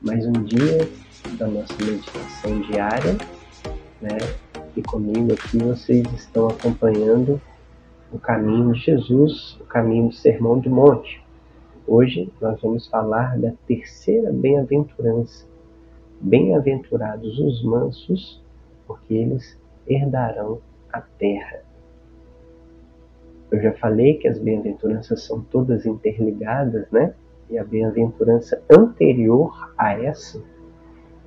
mais 0.00 0.24
um 0.24 0.32
dia 0.32 0.78
da 1.38 1.48
nossa 1.48 1.74
meditação 1.84 2.60
diária, 2.60 3.16
né? 4.00 4.16
E 4.76 4.82
comigo 4.82 5.32
aqui 5.32 5.58
vocês 5.58 6.06
estão 6.12 6.46
acompanhando 6.46 7.40
o 8.12 8.18
caminho 8.18 8.72
de 8.72 8.78
Jesus, 8.78 9.58
o 9.60 9.64
caminho 9.64 10.08
do 10.08 10.14
Sermão 10.14 10.60
do 10.60 10.70
Monte. 10.70 11.20
Hoje 11.84 12.32
nós 12.40 12.60
vamos 12.60 12.86
falar 12.86 13.36
da 13.38 13.52
terceira 13.66 14.32
bem-aventurança. 14.32 15.44
Bem-aventurados 16.20 17.36
os 17.40 17.62
mansos, 17.64 18.40
porque 18.86 19.14
eles 19.14 19.58
herdarão 19.86 20.60
a 20.92 21.00
terra. 21.00 21.62
Eu 23.50 23.60
já 23.60 23.72
falei 23.72 24.14
que 24.14 24.28
as 24.28 24.38
bem-aventuranças 24.38 25.24
são 25.24 25.40
todas 25.40 25.86
interligadas, 25.86 26.88
né? 26.92 27.14
E 27.50 27.58
a 27.58 27.64
bem-aventurança 27.64 28.62
anterior 28.70 29.72
a 29.76 29.92
essa 29.94 30.42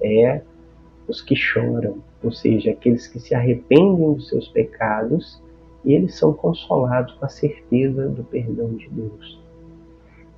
é 0.02 0.41
os 1.07 1.21
que 1.21 1.35
choram, 1.35 1.98
ou 2.23 2.31
seja, 2.31 2.71
aqueles 2.71 3.07
que 3.07 3.20
se 3.20 3.34
arrependem 3.34 4.13
dos 4.13 4.29
seus 4.29 4.48
pecados 4.48 5.41
e 5.84 5.93
eles 5.93 6.15
são 6.15 6.34
consolados 6.34 7.13
com 7.15 7.26
a 7.26 7.29
certeza 7.29 8.07
do 8.07 8.23
perdão 8.23 8.73
de 8.76 8.88
Deus. 8.89 9.41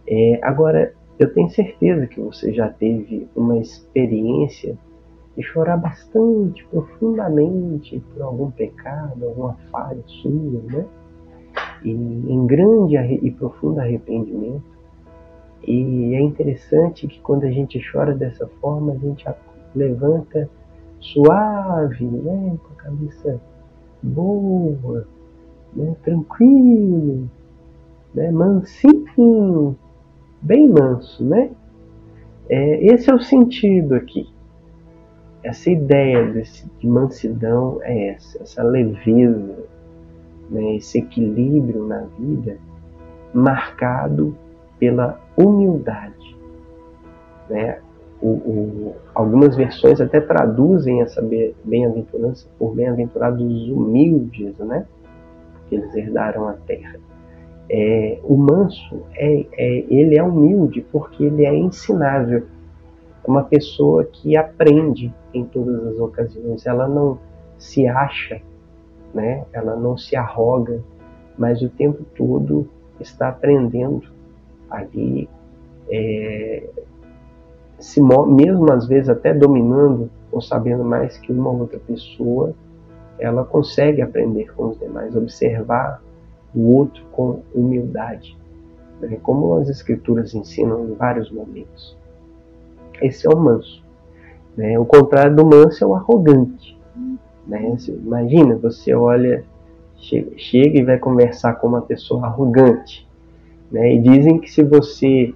É, 0.07 0.39
agora, 0.41 0.93
eu 1.19 1.33
tenho 1.33 1.49
certeza 1.49 2.07
que 2.07 2.19
você 2.19 2.53
já 2.53 2.69
teve 2.69 3.27
uma 3.35 3.57
experiência 3.57 4.77
de 5.35 5.43
chorar 5.43 5.77
bastante, 5.77 6.65
profundamente 6.65 8.02
por 8.13 8.21
algum 8.23 8.52
pecado, 8.52 9.25
alguma 9.25 9.53
falha 9.71 10.03
sua, 10.05 10.61
né? 10.71 10.85
E 11.83 11.91
em 11.91 12.45
grande 12.45 12.95
e 12.95 13.31
profundo 13.31 13.79
arrependimento. 13.79 14.72
E 15.66 16.16
é 16.16 16.22
interessante 16.22 17.08
que 17.08 17.20
quando 17.22 17.45
a 17.45 17.52
gente 17.52 17.80
chora 17.91 18.13
dessa 18.13 18.48
forma, 18.59 18.94
a 18.94 18.98
gente 18.98 19.26
levanta 19.76 20.50
suave, 21.00 22.05
né? 22.05 22.58
com 22.61 22.73
a 22.73 22.83
cabeça 22.83 23.42
boa, 24.02 25.08
né? 25.73 25.95
tranquilo, 26.03 27.30
né? 28.14 28.31
mansinho, 28.31 29.75
bem 30.42 30.67
manso, 30.67 31.23
né? 31.23 31.52
É, 32.50 32.86
esse 32.94 33.09
é 33.09 33.16
o 33.16 33.20
sentido 33.20 33.95
aqui. 33.95 34.30
Essa 35.44 35.70
ideia 35.70 36.25
desse, 36.31 36.70
de 36.80 36.88
mansidão 36.88 37.80
é 37.83 38.09
essa, 38.09 38.44
essa 38.44 38.64
leveza, 38.64 39.66
né? 40.50 40.75
esse 40.75 41.00
equilíbrio 41.00 41.88
na 41.88 42.02
vida 42.20 42.58
marcado 43.33 44.38
pela 44.77 45.20
humildade. 45.38 46.36
Né? 47.50 47.80
O, 48.22 48.30
o, 48.30 48.95
algumas 49.14 49.56
versões 49.56 50.00
até 50.00 50.22
traduzem 50.22 51.02
essa 51.02 51.22
bem-aventurança 51.64 52.48
por 52.58 52.73
bem-aventurados 52.73 53.42
humildes, 53.70 54.58
né? 54.59 54.86
porque 55.52 55.76
eles 55.76 55.94
herdaram 55.95 56.48
a 56.48 56.54
terra. 56.54 57.00
É, 57.70 58.20
o 58.23 58.36
manso 58.36 59.04
é, 59.16 59.45
é, 59.58 59.86
ele 59.89 60.17
é 60.17 60.23
humilde 60.23 60.86
porque 60.92 61.23
ele 61.23 61.45
é 61.45 61.56
ensinável. 61.56 62.45
É 63.26 63.30
uma 63.30 63.44
pessoa 63.44 64.04
que 64.04 64.36
aprende 64.36 65.14
em 65.34 65.45
todas 65.45 65.88
as 65.88 66.00
ocasiões. 66.00 66.66
Ela 66.66 66.88
não 66.88 67.17
se 67.58 67.88
acha, 67.88 68.42
né? 69.14 69.45
Ela 69.54 69.76
não 69.76 69.98
se 69.98 70.16
arroga, 70.16 70.81
mas 71.38 71.61
o 71.61 71.70
tempo 71.70 72.04
todo 72.16 72.67
está 73.00 73.30
aprendendo 73.30 74.12
ali, 74.73 75.29
é, 75.89 76.69
se, 77.79 78.02
mesmo 78.02 78.71
às 78.71 78.88
vezes 78.88 79.09
até 79.09 79.33
dominando 79.33 80.09
ou 80.31 80.41
sabendo 80.41 80.83
mais 80.83 81.17
que 81.17 81.31
uma 81.31 81.52
outra 81.52 81.80
pessoa, 81.80 82.53
ela 83.19 83.43
consegue 83.43 84.02
aprender 84.02 84.53
com 84.53 84.70
os 84.70 84.80
demais, 84.80 85.15
observar 85.15 86.02
o 86.55 86.73
outro 86.73 87.03
com 87.11 87.42
humildade, 87.53 88.37
né? 88.99 89.17
como 89.21 89.55
as 89.55 89.70
escrituras 89.70 90.33
ensinam 90.33 90.89
em 90.89 90.93
vários 90.93 91.31
momentos. 91.31 91.98
Esse 93.02 93.27
é 93.27 93.30
o 93.30 93.37
manso. 93.37 93.83
Né? 94.55 94.77
O 94.80 94.86
contrário 94.86 95.36
do 95.36 95.45
manso 95.45 95.83
é 95.83 95.87
o 95.87 95.95
arrogante. 95.95 96.80
Né? 97.48 97.75
Imagina, 97.87 98.55
você 98.55 98.93
olha, 98.93 99.43
chega, 99.98 100.31
chega 100.37 100.80
e 100.80 100.83
vai 100.83 100.98
conversar 100.98 101.55
com 101.55 101.67
uma 101.67 101.81
pessoa 101.81 102.25
arrogante. 102.25 103.08
Né? 103.73 103.95
E 103.95 104.00
dizem 104.00 104.39
que 104.39 104.52
se 104.52 104.64
você 104.64 105.34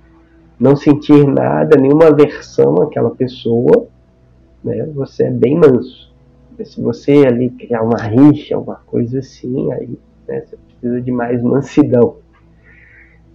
não 0.60 0.76
sentir 0.76 1.28
nada, 1.28 1.76
nenhuma 1.76 2.06
aversão 2.06 2.76
àquela 2.84 3.10
pessoa, 3.10 3.88
né, 4.64 4.86
você 4.94 5.24
é 5.24 5.32
bem 5.32 5.56
manso. 5.56 6.14
Se 6.64 6.80
você 6.82 7.26
ali 7.26 7.50
criar 7.50 7.82
uma 7.84 7.98
rixa, 7.98 8.58
uma 8.58 8.76
coisa 8.76 9.20
assim, 9.20 9.72
aí 9.74 9.90
né, 10.28 10.42
você 10.42 10.58
precisa 10.58 11.02
de 11.02 11.12
mais 11.12 11.42
mansidão. 11.42 12.18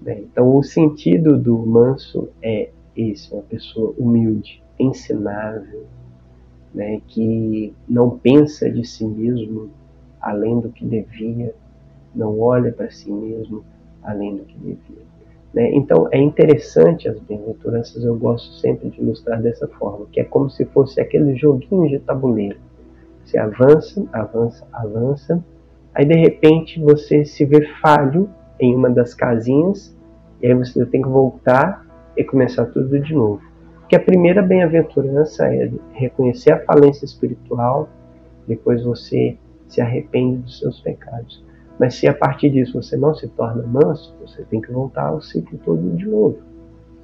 Né? 0.01 0.21
Então, 0.21 0.57
o 0.57 0.63
sentido 0.63 1.37
do 1.37 1.57
manso 1.59 2.29
é 2.41 2.71
esse: 2.97 3.33
uma 3.33 3.43
pessoa 3.43 3.95
humilde, 3.97 4.63
ensinável, 4.79 5.85
né, 6.75 7.01
que 7.07 7.73
não 7.89 8.11
pensa 8.11 8.71
de 8.71 8.85
si 8.85 9.05
mesmo 9.05 9.71
além 10.21 10.61
do 10.61 10.71
que 10.71 10.85
devia, 10.85 11.55
não 12.15 12.39
olha 12.41 12.73
para 12.73 12.91
si 12.91 13.11
mesmo 13.11 13.65
além 14.03 14.37
do 14.37 14.45
que 14.45 14.57
devia. 14.59 15.03
Né? 15.53 15.71
Então 15.75 16.09
é 16.11 16.19
interessante 16.19 17.09
as 17.09 17.19
bem-aventuranças, 17.21 18.03
eu 18.05 18.17
gosto 18.17 18.55
sempre 18.55 18.91
de 18.91 19.01
ilustrar 19.01 19.41
dessa 19.41 19.69
forma, 19.69 20.07
que 20.11 20.21
é 20.21 20.25
como 20.25 20.49
se 20.49 20.65
fosse 20.67 21.01
aquele 21.01 21.37
joguinho 21.37 21.89
de 21.89 21.99
tabuleiro. 21.99 22.59
Você 23.25 23.39
avança, 23.39 24.05
avança, 24.13 24.67
avança, 24.73 25.45
aí 25.95 26.05
de 26.05 26.19
repente 26.19 26.81
você 26.81 27.25
se 27.25 27.45
vê 27.45 27.67
falho 27.81 28.29
em 28.59 28.75
uma 28.75 28.91
das 28.91 29.15
casinhas, 29.15 29.97
e 30.41 30.47
aí 30.47 30.55
você 30.55 30.85
tem 30.87 31.03
que 31.03 31.09
voltar 31.09 31.87
e 32.17 32.25
começar 32.25 32.67
tudo 32.67 32.99
de 32.99 33.15
novo. 33.15 33.41
Porque 33.81 33.97
a 33.97 34.01
primeira 34.01 34.43
bem-aventurança 34.43 35.47
é 35.47 35.71
reconhecer 35.93 36.53
a 36.53 36.65
falência 36.65 37.05
espiritual, 37.05 37.89
depois 38.47 38.83
você 38.83 39.37
se 39.69 39.81
arrepende 39.81 40.39
dos 40.39 40.59
seus 40.59 40.81
pecados. 40.81 41.45
Mas 41.79 41.95
se 41.95 42.07
a 42.07 42.15
partir 42.15 42.51
disso 42.51 42.81
você 42.81 42.97
não 42.97 43.15
se 43.15 43.29
torna 43.29 43.67
manso, 43.67 44.15
você 44.21 44.43
tem 44.43 44.61
que 44.61 44.71
voltar 44.71 45.09
ao 45.09 45.21
ciclo 45.21 45.59
todo 45.65 45.97
de 45.97 46.07
novo. 46.07 46.39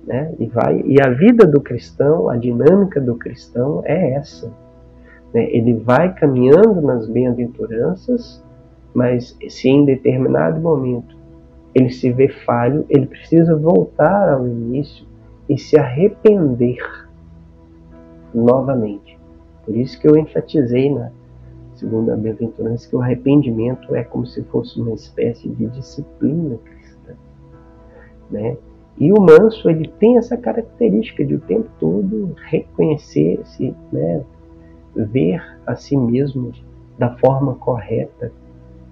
Né? 0.06 0.34
E, 0.39 0.47
vai, 0.47 0.83
e 0.84 1.01
a 1.01 1.11
vida 1.11 1.47
do 1.47 1.61
cristão, 1.61 2.29
a 2.29 2.37
dinâmica 2.37 3.01
do 3.01 3.17
cristão 3.17 3.83
é 3.84 4.15
essa. 4.15 4.51
Né? 5.34 5.51
Ele 5.51 5.75
vai 5.75 6.15
caminhando 6.15 6.81
nas 6.81 7.09
bem-aventuranças, 7.09 8.43
mas 8.95 9.37
se 9.49 9.69
em 9.69 9.84
determinado 9.84 10.61
momento 10.61 11.17
ele 11.75 11.91
se 11.91 12.11
vê 12.11 12.29
falho, 12.29 12.85
ele 12.89 13.06
precisa 13.06 13.55
voltar 13.55 14.33
ao 14.33 14.47
início 14.47 15.06
e 15.49 15.59
se 15.59 15.79
arrepender 15.79 16.79
novamente. 18.35 19.19
Por 19.65 19.77
isso 19.77 20.00
que 20.00 20.09
eu 20.09 20.17
enfatizei 20.17 20.93
na, 20.93 21.11
segundo 21.78 22.11
a 22.11 22.16
bem-aventurança, 22.16 22.89
que 22.89 22.97
o 22.97 23.00
arrependimento 23.00 23.94
é 23.94 24.03
como 24.03 24.27
se 24.27 24.43
fosse 24.44 24.81
uma 24.81 24.93
espécie 24.93 25.49
de 25.49 25.66
disciplina 25.69 26.56
cristã. 26.65 27.15
Né? 28.31 28.56
E 28.99 29.12
o 29.12 29.21
manso, 29.21 29.71
ele 29.71 29.88
tem 29.99 30.19
essa 30.19 30.37
característica 30.37 31.25
de 31.25 31.37
o 31.37 31.41
tempo 31.41 31.69
todo 31.78 32.34
reconhecer-se, 32.49 33.75
né? 33.93 34.25
ver 34.94 35.41
a 35.67 35.77
si 35.77 35.97
mesmo 35.97 36.53
da 36.99 37.17
forma 37.19 37.55
correta. 37.55 38.33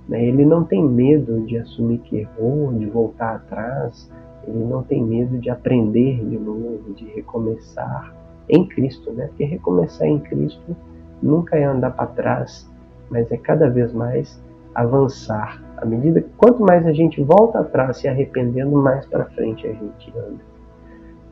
Né? 0.09 0.25
Ele 0.25 0.45
não 0.45 0.63
tem 0.63 0.85
medo 0.85 1.41
de 1.43 1.59
assumir 1.59 1.99
que 1.99 2.19
errou, 2.19 2.73
de 2.73 2.87
voltar 2.87 3.35
atrás, 3.35 4.09
ele 4.47 4.65
não 4.65 4.83
tem 4.83 5.03
medo 5.03 5.39
de 5.39 5.51
aprender 5.51 6.25
de 6.25 6.39
novo, 6.39 6.95
de 6.95 7.05
recomeçar 7.07 8.15
em 8.49 8.65
Cristo, 8.65 9.13
né? 9.13 9.27
Porque 9.27 9.45
recomeçar 9.45 10.07
em 10.07 10.21
Cristo 10.21 10.77
nunca 11.21 11.57
é 11.57 11.65
andar 11.65 11.91
para 11.91 12.07
trás, 12.07 12.71
mas 13.11 13.31
é 13.31 13.37
cada 13.37 13.69
vez 13.69 13.93
mais 13.93 14.41
avançar. 14.75 15.63
À 15.79 15.85
medida 15.85 16.21
que 16.21 16.31
quanto 16.37 16.63
mais 16.63 16.87
a 16.87 16.93
gente 16.93 17.23
volta 17.23 17.61
atrás 17.61 17.99
se 17.99 18.09
arrependendo, 18.09 18.77
mais 18.77 19.07
para 19.07 19.25
frente 19.27 19.67
a 19.67 19.73
gente 19.73 20.13
anda. 20.17 20.45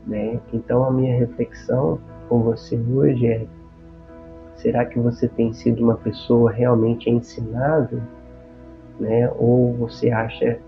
Né? 0.05 0.39
Então 0.53 0.83
a 0.83 0.91
minha 0.91 1.17
reflexão 1.17 1.99
com 2.27 2.41
você 2.41 2.75
hoje 2.75 3.27
é: 3.27 3.45
será 4.55 4.85
que 4.85 4.99
você 4.99 5.27
tem 5.27 5.53
sido 5.53 5.83
uma 5.83 5.95
pessoa 5.95 6.51
realmente 6.51 7.09
ensinável? 7.09 8.01
Né? 8.99 9.31
Ou 9.37 9.73
você 9.73 10.11
acha 10.11 10.59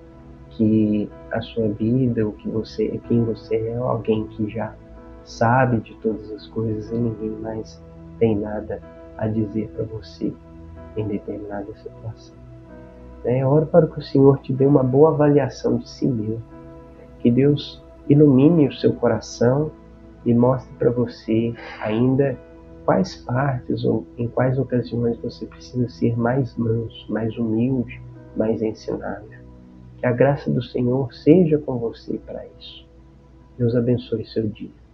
que 0.52 1.10
a 1.32 1.42
sua 1.42 1.68
vida, 1.70 2.28
o 2.28 2.32
que 2.34 2.50
você, 2.50 3.00
quem 3.08 3.24
você 3.24 3.56
é, 3.56 3.76
alguém 3.78 4.26
que 4.28 4.50
já 4.50 4.74
sabe 5.24 5.78
de 5.82 5.94
todas 5.96 6.32
as 6.32 6.48
coisas 6.48 6.90
e 6.92 6.96
ninguém 6.96 7.30
mais 7.30 7.82
tem 8.18 8.38
nada 8.38 8.82
a 9.18 9.28
dizer 9.28 9.70
para 9.70 9.86
você? 9.86 10.34
Em 10.96 11.08
determinada 11.08 11.74
situação. 11.76 12.36
É 13.24 13.46
hora 13.46 13.66
para 13.66 13.88
que 13.88 14.00
o 14.00 14.02
Senhor 14.02 14.40
te 14.40 14.54
dê 14.54 14.66
uma 14.66 14.84
boa 14.84 15.10
avaliação 15.10 15.78
de 15.78 15.90
si 15.90 16.08
mesmo. 16.08 16.44
Que 17.20 17.30
Deus 17.30 17.84
ilumine 18.08 18.68
o 18.68 18.74
seu 18.74 18.94
coração 18.94 19.72
e 20.26 20.34
mostre 20.34 20.74
para 20.78 20.92
você 20.92 21.54
ainda 21.82 22.38
quais 22.86 23.16
partes 23.18 23.84
ou 23.84 24.06
em 24.18 24.28
quais 24.30 24.58
ocasiões 24.58 25.18
você 25.18 25.46
precisa 25.46 25.90
ser 25.90 26.18
mais 26.18 26.56
manso, 26.56 27.12
mais 27.12 27.38
humilde, 27.38 28.02
mais 28.36 28.62
ensinável. 28.62 29.40
Que 29.98 30.06
a 30.06 30.12
graça 30.12 30.50
do 30.50 30.64
Senhor 30.64 31.14
seja 31.14 31.58
com 31.58 31.78
você 31.78 32.18
para 32.20 32.46
isso. 32.58 32.88
Deus 33.58 33.76
abençoe 33.76 34.26
seu 34.26 34.48
dia. 34.48 34.87